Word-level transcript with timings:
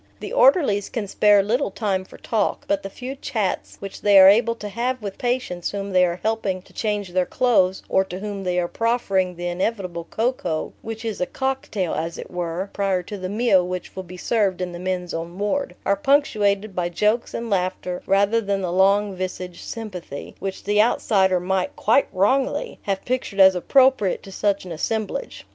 The 0.19 0.33
orderlies 0.33 0.89
can 0.89 1.07
spare 1.07 1.43
little 1.43 1.69
time 1.69 2.05
for 2.05 2.17
talk, 2.17 2.65
but 2.67 2.81
the 2.81 2.89
few 2.89 3.15
chats 3.15 3.75
which 3.77 4.01
they 4.01 4.17
are 4.17 4.27
able 4.29 4.55
to 4.55 4.67
have 4.67 4.99
with 4.99 5.19
patients 5.19 5.69
whom 5.69 5.91
they 5.91 6.03
are 6.03 6.19
helping 6.23 6.63
to 6.63 6.73
change 6.73 7.09
their 7.09 7.27
clothes, 7.27 7.83
or 7.87 8.03
to 8.05 8.17
whom 8.17 8.43
they 8.43 8.57
are 8.59 8.67
proffering 8.67 9.35
the 9.35 9.45
inevitable 9.47 10.05
cocoa 10.05 10.73
(which 10.81 11.05
is 11.05 11.21
a 11.21 11.27
cocktail, 11.27 11.93
as 11.93 12.17
it 12.17 12.31
were, 12.31 12.71
prior 12.73 13.03
to 13.03 13.15
the 13.15 13.29
meal 13.29 13.63
which 13.67 13.95
will 13.95 14.01
be 14.01 14.17
served 14.17 14.59
in 14.59 14.71
the 14.71 14.79
men's 14.79 15.13
own 15.13 15.37
ward), 15.37 15.75
are 15.85 15.95
punctuated 15.95 16.75
by 16.75 16.89
jokes 16.89 17.35
and 17.35 17.51
laughter 17.51 18.01
rather 18.07 18.41
than 18.41 18.61
the 18.61 18.71
long 18.71 19.15
visaged 19.15 19.61
"sympathy" 19.63 20.33
which 20.39 20.63
the 20.63 20.81
outsider 20.81 21.39
might 21.39 21.75
quite 21.75 22.07
wrongly! 22.11 22.79
have 22.81 23.05
pictured 23.05 23.39
as 23.39 23.53
appropriate 23.53 24.23
to 24.23 24.31
such 24.31 24.65
an 24.65 24.71
assemblage. 24.71 25.45